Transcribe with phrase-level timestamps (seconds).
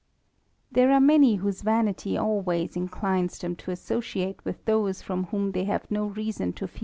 [0.71, 5.91] There are many whose vanity always inclines themji associate with those from whom ihey have
[5.91, 6.79] no reason to fc«